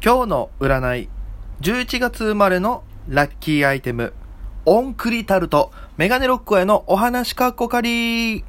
[0.00, 1.08] 今日の占い
[1.60, 4.12] 11月生まれのラッキーアイテム
[4.64, 8.44] オンクリタルトメガネロックへのお話かっこかり。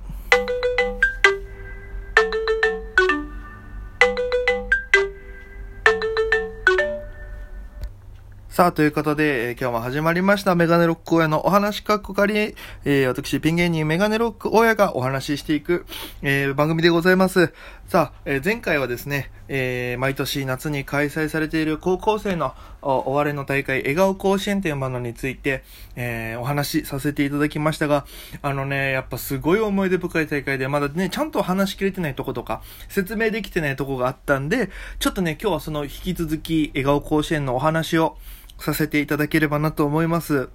[8.60, 15.86] さあ、ということで、えー今日も始まりました、メガネロック親のお話かっこかり、えー私、ピン芸人メガネロック親がお話ししていく、
[16.22, 17.54] えー番組でございます。
[17.90, 22.54] さあ、えー前回はですね、えー毎年夏に開催されている高校生の
[22.84, 25.64] おお笑いの大会、笑顔甲子園というものについて、
[25.96, 28.06] えーお話しさせていただきましたが、
[28.44, 38.18] あのね、やっぱすごい思い出深い大会で、まだね、ちゃんと話しきれてないとことか、説明できてないとこがあったんで、ちょっとね、今日はその引き続き、笑顔甲子園のお話を
[38.60, 40.50] させていただければなと思います。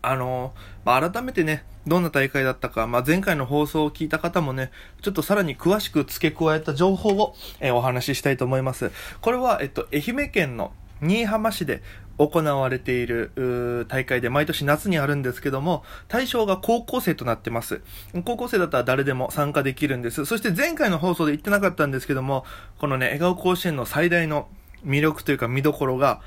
[0.00, 0.54] あの
[0.84, 4.70] まあ、改めてね、どんな大会だったか、まあ、前回の放送を聞いた方もね、
[5.02, 8.92] ちょっとさらに詳しく付け加えた情報を、えーお話ししたいと思います。
[9.20, 11.82] これは、えっと、愛媛県の新居浜市で
[12.18, 17.80] 行われている大会で毎年夏にあるんですけども、対象が高校生となってます。
[18.24, 20.24] 高校生だったら誰でも参加できるんです。
[20.26, 22.44] そして前回の放送で言ってなかったんですけども、
[22.78, 24.48] このね、笑顔甲子園の最大の
[24.86, 26.20] 魅力というか見どころが、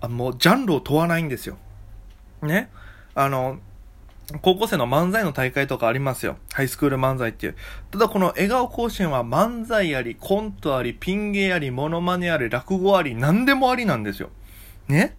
[0.00, 1.58] あもうジャンルを問わないんですよ。
[2.40, 2.70] ね？
[3.14, 3.58] あの、
[4.40, 6.38] 高校生の漫才の大会とかありますよ。
[6.52, 7.56] ハイスクール漫才っていう。
[7.90, 14.30] ただこの笑顔甲子園は漫才あり、コントあり、ピン芸あり、モノマネあり、落語あり、何でもありなんですよ。
[14.88, 15.16] ね？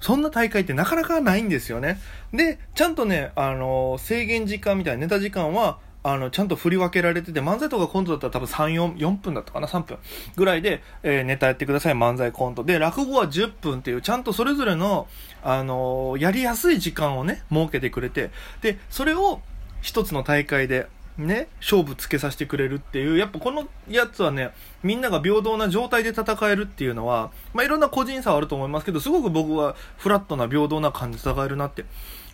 [0.00, 2.00] そんな大会ってなかなかないんですよね。
[2.32, 9.98] で、ちゃんとね、あの制限時間みたいなネタ時間は、あの、ちゃんと振り分けられてて、漫才とかコントだったら多分3、4、4分だったかな ?3 分
[10.36, 12.64] ぐらいで、えーネタやってください、漫才コント。
[12.64, 15.08] で、落語は10分っていう、ちゃんとそれぞれの、
[15.42, 18.30] あのやりやすい時間をね、設けてくれて、
[18.62, 19.40] で、それを
[19.82, 20.86] 一つの大会で、
[21.18, 31.84] ね、勝負つけさせてくれるっていう、やっぱこのやつはね、みんなが平等な状態で戦えるっていうのは、まあ、いろんな個人差はあると思いますけど、すごく僕はフラットな平等な感じで戦えるなって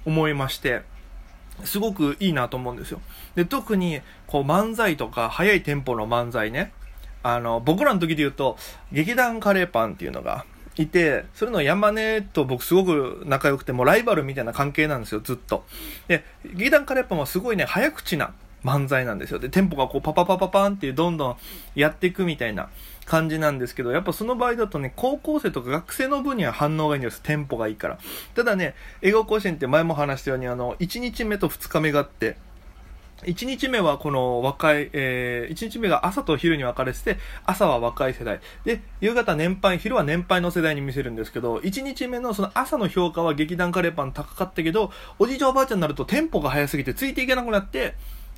[0.04, 0.82] 思いまして、
[1.64, 3.00] すごくいいなと思うんですよ。
[3.34, 6.72] で、特に、こう漫才とか、速いテンポの漫才ね、
[7.22, 8.56] あの、僕らの時で言うと、
[8.92, 10.44] 劇団カレーパンっていうのが
[10.76, 15.64] いて、それの山根と僕すごく仲良くて、もうライバルみたいな関係なんですよ、ずっと。
[16.08, 18.32] で、劇団カレーパンはすごいね、早口な
[18.64, 19.38] 漫才なんですよ。
[19.38, 21.36] で、テンポがこうパパパパパンっていうどんどん
[21.74, 22.68] やっていくみたいな
[23.06, 27.22] 感じなんですけど、やっぱその場合だとね、高校生とか学生の分には反応がいいんです。
[27.22, 27.98] テンポがいいから。
[28.34, 32.36] ただね、英語甲子園って前も話したように、あの、1日目と2日目があって、
[33.22, 38.40] 1日目はこの若い、えー、1日目が朝と昼に分かれてて、朝は若い世代。
[38.64, 47.94] で、夕方年配、昼は年配の世代に見せるんですけど、1日目のその朝の評価は劇団カレーパン高かったけど、おじいちゃんおばあちゃんになるとテンポが速すぎてついていけなくなって、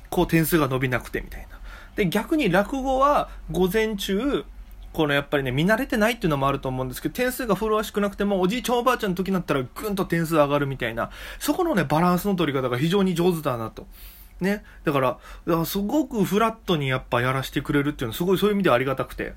[0.09, 1.59] こう点数が伸びなくてみたいな。
[1.95, 4.45] で、逆に落語は午前中、
[4.93, 13.87] このやっぱりね、見慣れてないっていうのもあると思うんですけど、点数が麗しくなくても、おじいちゃんおばあちゃんの時になったらぐんと点数上がるみたいな、そこのね、バランスの取り方が非常に上手だなと。
[14.41, 14.63] ね。
[14.83, 19.33] だから、からすごくフラットにやっぱやらせてくれるっていうのはすごいそういう意味ではありがたくて。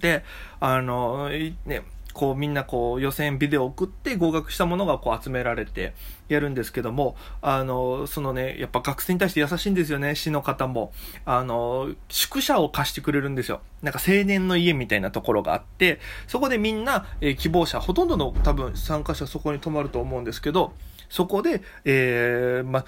[0.00, 0.24] で、
[0.60, 5.92] あの、ね、こうみんなこう予選ビデオ送って合格したものがこう集められて
[6.28, 10.92] やるんですけども、あの、そのね、やっぱ学生に対して優しいんですよね、市の方も。
[11.26, 13.60] あの、宿舎を貸してくれるんですよ。
[13.82, 20.72] なんか青年の家みたいなところがあって、そこでみんな、えー希望者、ほとんどの多分参加者そこに泊まると思うんですけど、
[21.10, 22.84] そこで、えーま、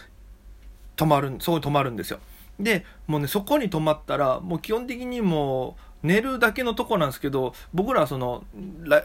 [0.94, 2.20] 泊まる、そこに泊まるんですよ。
[2.58, 8.44] で、もうね、そこに泊まったら、もう基本的にもう、寝るだけのとこなんですけど、僕らはその、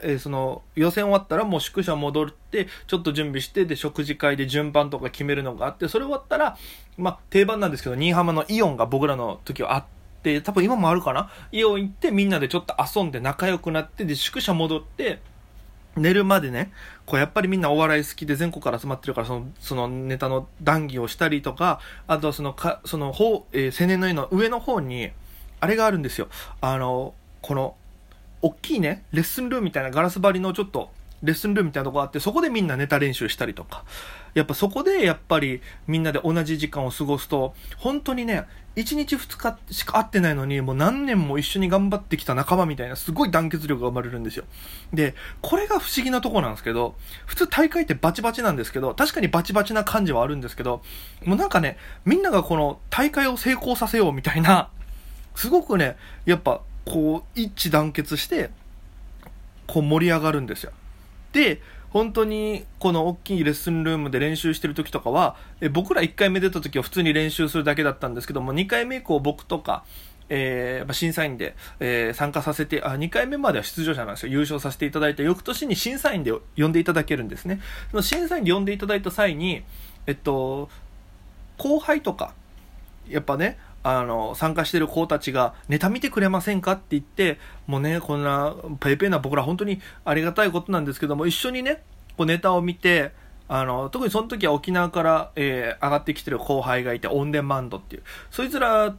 [0.03, 6.57] えーその、予選終わったらもう宿舎戻って、ちょっと準備して、で、食事会で順番とか決めるのがあって、それ終わったら、
[6.97, 9.85] まあ、定番なんですけど、新居浜のイオンが僕らの時はあっ
[10.23, 11.31] て、多分今もあるかな？
[11.51, 15.19] イオン行ってみんなでちょっと遊んで仲良くなって、で、宿舎戻って、
[15.97, 16.71] 寝るまでね、
[17.05, 25.11] こうやっぱりみんなお笑い好きで全国から集まってるから、その、そのネタの談義をしたりとか、あとはそのか、その方、えー青年の湯の上の方に、
[25.61, 26.27] あれがあるんですよ。
[26.59, 27.75] あの、この、
[28.41, 30.89] 大きいね、レッスンルームみたいなガラス張りのちょっと、
[31.23, 33.85] レッスンルームみたいなとこがあって、そこでみんなネタ練習したりとか。
[34.33, 44.45] やっぱそこで、やっぱりみんなで同じ時間を過ごすと、本当にね、1日2日しか会ってないのに、もう何年も一緒に頑張ってきた仲間みたいな、すごい団結力が生まれるんですよ。
[44.93, 50.81] で、これが不思議なとこなんですけど、普通大会ってバチバチなんですけど、確かにバチバチな感じはあるんですけど、
[51.25, 54.69] もうなんかね、みんながこの大会を成功させようみたいな、
[55.35, 58.49] すごくね、やっぱ、こう、一致団結して、
[59.67, 60.71] こう盛り上がるんですよ。
[61.31, 61.61] で、
[61.91, 69.83] 本当にこの大きいレッスンルームで練習してる時とかは、え僕ら1回目出た時は普通に練習するだけだったんですけども、2回目以降僕とか、
[70.29, 74.31] えー、やっぱ審査員で、えー、参加させて、あ、2回目までは出場者なんですよ。
[74.31, 77.59] 優勝させていただいた翌年に審査員で呼んでいただけるんですね。
[77.91, 79.63] その審査員で呼んでいただいた際に、
[80.07, 80.69] えっと、
[81.57, 82.33] 後輩とか、
[83.09, 91.83] やっぱね、あの、参加してる子たちが、ネタ見てくれませんかって言って、もうね、こんな、ペイペイな僕ら本当にありがたいことなんですけども、一緒にね、
[92.17, 93.11] こうネタを見て、
[93.47, 98.03] あの、特にその時は沖縄から、えー、上がってきてる後輩がいて、オンデマンドっていう。
[98.29, 98.95] そいつら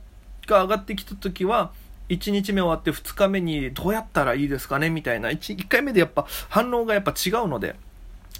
[0.46, 1.72] が上がってきた時は、
[2.08, 7.76] 1日目終わって2日目にどうやったらいいですかねみたいな1、1回目でやっぱ反応がやっぱ違うので、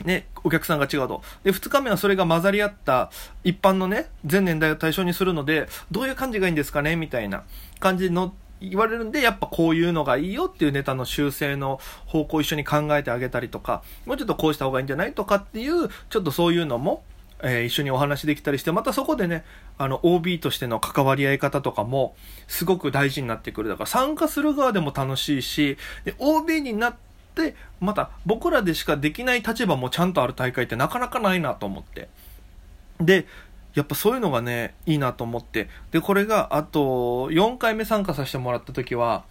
[0.04, 1.22] ね、お客さんが違うと。
[1.44, 3.10] で、2日目はそれが混ざり合った
[3.44, 7.44] 一般のね、全年代を対象にするので、どういう感じがいいんですかねみたいな
[7.80, 17.02] 感じの言われるんで、やっぱこういうのがいいよっていうネタの修正の方向を一緒に考えてあげたりとか、もうちょっとこうした方がいいんじゃないとかっていう、ちょっとそういうのも、
[17.42, 19.44] えー、一緒にお話できたりして、またそこでね、
[19.76, 22.14] あの、OB としての関わり合い方とかも、
[22.46, 23.68] すごく大事になってくる。
[23.68, 32.08] だから参加する側でも楽しいし、で、OB になって、でまた僕らでしかできない立場もちゃんとある大会ってなかなかないなと思って。
[33.00, 33.26] で、
[33.74, 35.68] やっぱそういうのがね、いいなと思って。
[35.90, 39.24] で、これが、あと、4回目参加させてもらった時は、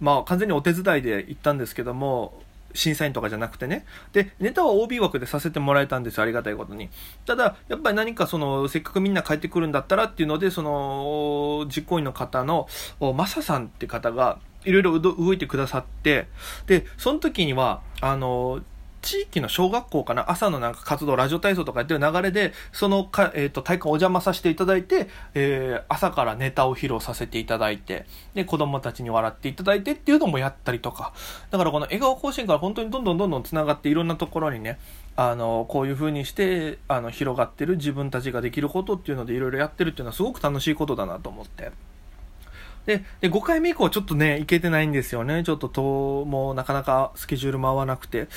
[0.00, 2.42] まあ、完全にお手伝いで行ったんですけども、
[2.74, 3.86] 審査員とかじゃなくてね。
[4.12, 6.90] で、ネタは OB 枠でさせてもらえたんですよ、ありがたいことに。
[7.24, 12.66] ただ、やっぱり何かその、せっかくみんな帰ってくるんだったらっていうので、その、実行委員の方の、
[13.14, 16.26] マサさんって方が、いろいろ動いてくださって、
[16.66, 18.62] で、その時には、あの、
[19.04, 31.12] 地域の小学校かな、朝のなんか活動、ラジオ体操とかやってる流れで、そのか、えっ、ー、と、体育館お邪魔させていただいて、えー、朝からネタを披露させていただいて、で、子供たちに笑っていただいてっていうのもやったりとか、
[31.50, 34.78] だからこの笑顔甲子園から本当にどんどんどんどん繋がっていろんなところにね、
[35.16, 41.72] あの、こういう風にして、あの、広がってる自分たちができることっていうのでいろいろやってるっていうのはすごく楽しいことだなと思って。
[42.86, 45.42] で、で5回目以降ちょっとね、行けてないんですよね。
[45.44, 48.28] ちょっとと、もうなかなかスケジュールも合わなくて。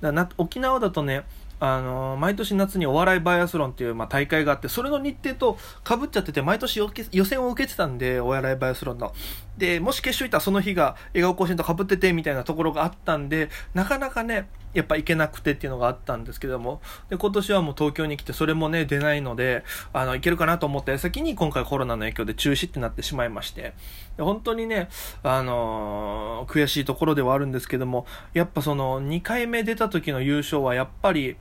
[0.00, 1.24] だな沖縄だとね、
[1.60, 6.80] あの毎年夏にお笑いバイアスロンっていう、まあ、大会があって、それの日程とかぶっちゃってて、毎年
[7.12, 9.12] 予選を受けてたんで、お笑いバイアスロンの。
[9.56, 23.72] で、もし決勝行ったらその日が笑顔甲子園とかぶってて、みたいなところがあったんで、なかなかね、やっぱ行けなくてっていうのがあったんですけども、で、今年はもう東京に来て、それもね、出ないので、あの、行けるかなと思った先に、今回コロナの影響で中止ってなってしまいまして、
[24.16, 24.88] で本当にね、
[25.22, 31.36] あのー、悔しいところではあるんですけども、やっぱその、2回目出た時の優勝はやっぱり、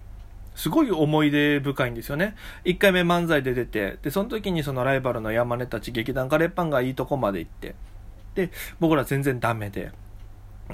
[0.55, 2.35] すごい思い出深いんですよね。
[2.65, 7.75] 1回目漫才で出て、で、その時にそのライバルの山根たち劇団カレーパンがいいとこまで行って、
[8.35, 9.91] で、僕ら全然ダメで、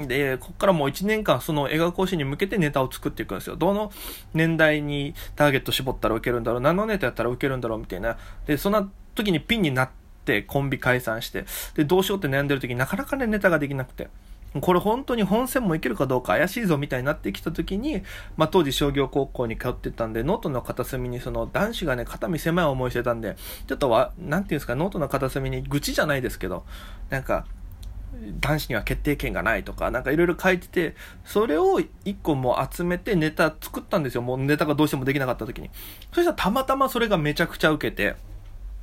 [0.08, 3.56] で、こっからもう1年間その映画講師に向けてネタを作っていくんですよ。
[3.56, 3.92] どの
[4.34, 8.18] 年代にターゲット絞ったら受けるんだろう、何のネタやったら受けるんだろうみたいな。
[8.46, 9.90] で、そんな時にピンになっ
[10.26, 14.10] てコンビ解散して、で、どうしようって悩んでる時になかなかねネタができなくて。
[14.62, 18.02] これ本当に本戦もいけるかどうか怪しいぞみたいになってきた時に、
[18.36, 23.38] まあ、当時商業高校に通ってたんで、ノートの片隅にその男子がね、肩身狭い思いしてたんで、
[23.68, 26.66] ちょっとは、なんていうんですか、ノートの片隅に愚痴じゃないですけど、
[27.10, 27.46] なんか、
[28.42, 34.22] 男子には決定権がないとか、なんかいろいろ書いてて、それを一個も集めてネタ作ったんですよ。
[34.22, 35.70] もうネタがどうしてもできなかった時に。
[36.12, 38.16] そしたらたまたまそれがめちゃくちゃ受けて、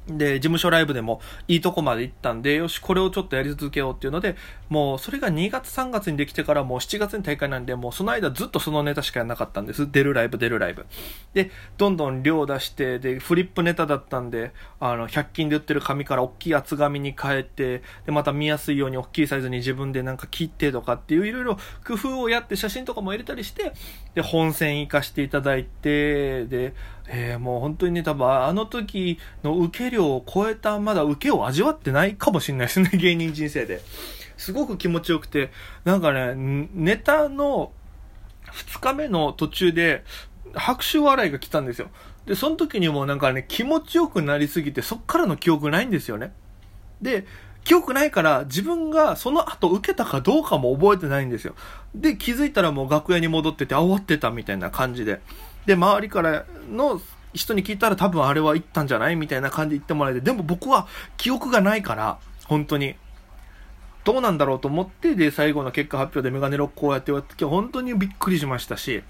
[0.09, 4.37] で、事務所ライブでもいいとこまで行ったんで、よし、これをちょっとやり続けようっていうので、
[4.69, 9.91] もうそれが2月3月にできてからもう7月に大会なんで、もうその間ずっとそのネタしかやらなかったんです。
[9.91, 10.87] 出るライブ、出るライブ。
[11.35, 23.73] で、どんどん量出して、で、フリップネタだったんで、あの、100均で売ってる紙から大きい厚紙に変えて、で、また見やすいように大きいサイズに自分でなんか切ってとかっていういろいろ工夫をやって写真とかも入れたりして、
[24.15, 26.75] で、本戦行かしていただいて、で、
[27.09, 33.81] えー、もう本当にね、多分あの時の受け量を超えたまだ受けを味わってないかもしれないですね、芸人人生で。
[34.37, 35.51] すごく気持ちよくて、
[35.85, 36.35] なんかね、
[36.75, 37.73] ネタの
[38.53, 40.05] 2日目の途中で
[40.55, 41.91] 拍手笑いが来たんですよ。
[42.27, 46.33] で、その時にもなんかね、気持ちよくなりすぎて、そっからの記憶ないんですよね。
[47.01, 47.27] で、
[47.65, 51.55] 記憶ないから自分がその後受けたかどうかも覚えてないんですよ。
[51.95, 55.21] で、気づいたらもう楽屋に戻ってて、あ、終わってたみたいな感じで。
[55.67, 57.01] で、周りからの
[57.35, 62.95] 人に聞いたら多分あれは行ったんじゃないみたいな感じで言ってもらえて、でも僕は記憶がないから、本当に。
[64.07, 69.03] どうなんだろうと思って、で、最後の結果発表でメガネロックこうやって言われて、本当にびっくりしましたし、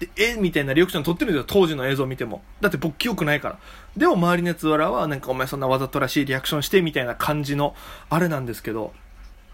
[0.00, 2.42] で、えみたいなリアクション撮ってるんですよ、当時の映像見ても。
[2.62, 3.58] だって僕記憶ないから。
[3.94, 7.74] でも周りのやつらは、なんかお前そんなわざとらしいリアクションしてみたいな感じの、
[8.08, 8.94] あれなんですけど、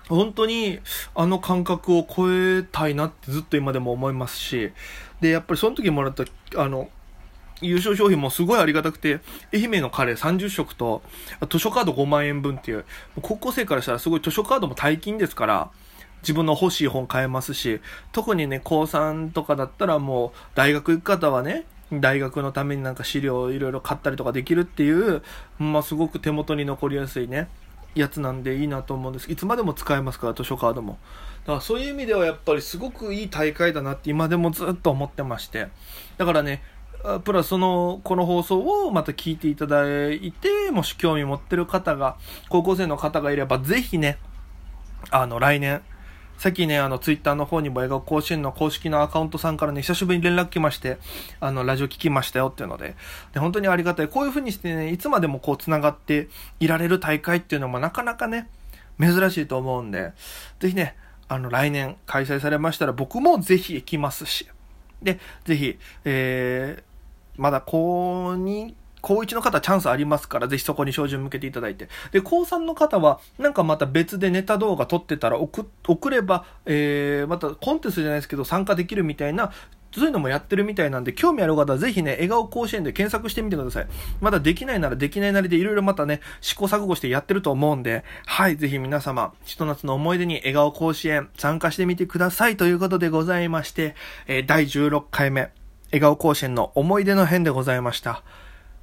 [0.08, 0.78] 本当に
[1.16, 4.70] あの感覚を超えたいなってずっと今でも思いますし、
[5.20, 6.88] で、やっぱりその時もらった、あの、
[7.60, 9.20] 優勝商品もすごいありがたくて、
[9.52, 11.02] 愛媛のカレー30食と、
[11.50, 12.84] 図書カード5万円分っていう、
[13.22, 15.70] 高校生からしたらすごい図書カードも大金ですから、
[16.22, 17.80] 自分の欲しい本買えますし、
[18.12, 25.22] 特にね、高3とかだったらもう、大学行く方はね、大学のためになんか資料をいろいろ買ったりとかできるっていう、
[25.58, 27.48] まあすごく手元に残りやすいね、
[27.94, 29.30] やつなんでいいなと思うんです。
[29.30, 30.98] いつまでも使えますから、図書カードも。
[31.44, 35.68] だからそういう意味ではやっぱりすごくいい大会だなって今でもずっと思ってまして。
[36.18, 36.62] だからね、
[37.24, 42.16] プラスその、この放送をまた聞いていただいて、もし興味持ってる方が、
[42.48, 44.18] 高校生の方がいれば、ぜひね、
[45.10, 45.82] あの、来年、
[46.38, 50.98] さっきね、あの、ツイッターの方にも映画甲子園の公式のアカウントさんからね、久しぶりに連絡来まして、
[51.40, 52.94] あの、ラジオ聞きましたよっていうので、
[53.32, 54.08] で、本当にありがたい。
[54.08, 56.28] こういう風にしてね、いつまでもこう、繋がって
[56.60, 58.48] いられる大会っていうのもなかなかね、
[59.00, 60.12] 珍しいと思うんで、
[60.60, 60.96] ぜひね、
[61.28, 64.48] あの、来年開催されましたら僕もぜひ行きますし、
[65.02, 66.87] で、ぜひ、えー、
[67.38, 71.88] まだ高2高1の方チャンスありますから、ぜひそこに照準向けていただいて。
[72.10, 79.52] で、高3の方は、なんかまた別でネタ動画撮ってたら送、送れば、えー、またコンテストじゃないですけど参加できるみたいな、
[79.94, 83.86] そういうのもやってるみたいなんで、興味ある方はぜひね、笑顔甲子園で検索してみてください。
[84.20, 93.94] まだできないならできないなりでいろいろまたね、試行錯誤してやってると思うんで、はい、ぜひ皆様、ひと夏の思い出に笑顔甲子園参加してみてくださいということでございまして、
[94.26, 95.52] えー、第16回目、
[95.90, 98.22] 笑顔甲子園の思い出の編でございました。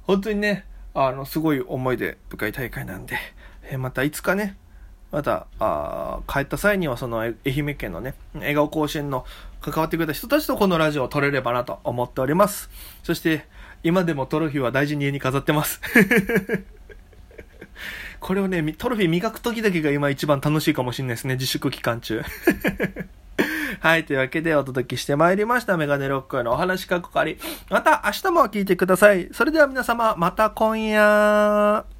[0.02, 3.16] 本当にね、あの、すごい思い出深い大会なんで、
[3.70, 4.56] えまたいつかね、
[5.12, 9.24] また、あ帰った際にはその愛媛県のね、笑顔甲子園の
[9.60, 12.70] 関わってくれた人たちとこのラジオを撮れればなと思っております。
[13.02, 13.46] そして、
[13.82, 15.80] 今でもトロフィーは大事に家に飾ってます。
[18.18, 22.22] これをね、トロフィー磨く時だけが今一番楽しいかもしれないですね、自粛期間中。
[23.80, 25.76] はい、というわけでお届けしてまいりました。
[25.76, 27.38] メガネロックのお話かっこかり。
[27.70, 29.28] また明日も聞いてください。
[29.32, 31.95] それでは皆様、また今夜。